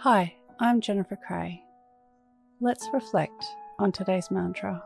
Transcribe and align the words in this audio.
Hi, 0.00 0.36
I'm 0.60 0.82
Jennifer 0.82 1.16
Cray. 1.16 1.64
Let's 2.60 2.86
reflect 2.92 3.46
on 3.78 3.92
today's 3.92 4.30
mantra. 4.30 4.84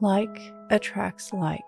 Like 0.00 0.40
attracts 0.70 1.34
like. 1.34 1.60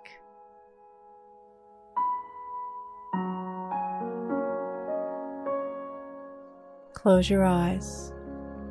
Close 6.94 7.28
your 7.28 7.44
eyes 7.44 8.10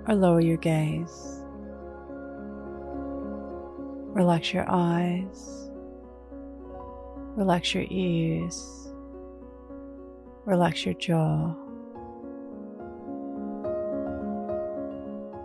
or 0.07 0.15
lower 0.15 0.41
your 0.41 0.57
gaze. 0.57 1.43
Relax 4.15 4.51
your 4.51 4.65
eyes. 4.67 5.69
Relax 7.35 7.75
your 7.75 7.85
ears. 7.91 8.91
Relax 10.45 10.85
your 10.85 10.95
jaw. 10.95 11.55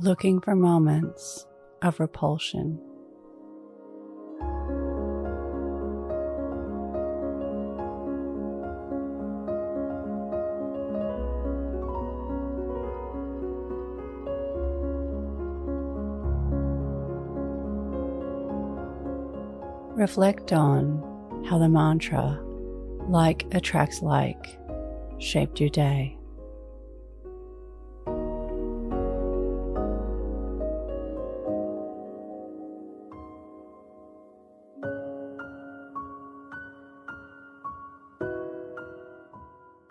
Looking 0.00 0.40
for 0.40 0.56
moments 0.56 1.46
of 1.82 2.00
repulsion. 2.00 2.80
Reflect 19.94 20.52
on 20.52 21.44
how 21.48 21.58
the 21.58 21.68
mantra, 21.68 22.40
like 23.08 23.44
attracts 23.54 24.02
like, 24.02 24.58
shaped 25.18 25.60
your 25.60 25.68
day. 25.68 26.18